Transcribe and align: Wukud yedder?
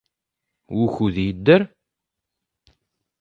Wukud 0.77 1.15
yedder? 1.25 1.61